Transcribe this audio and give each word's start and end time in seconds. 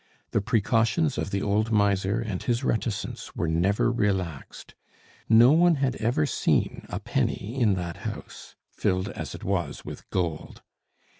The 0.31 0.41
precautions 0.41 1.15
of 1.19 1.29
the 1.29 1.43
old 1.43 1.71
miser 1.71 2.19
and 2.19 2.41
his 2.41 2.63
reticence 2.63 3.35
were 3.35 3.47
never 3.47 3.91
relaxed. 3.91 4.73
No 5.29 5.51
one 5.51 5.75
had 5.75 5.95
ever 5.97 6.25
seen 6.25 6.87
a 6.89 6.99
penny 6.99 7.55
in 7.61 7.75
that 7.75 7.97
house, 7.97 8.55
filled 8.71 9.09
as 9.09 9.35
it 9.35 9.43
was 9.43 9.85
with 9.85 10.09
gold. 10.09 10.63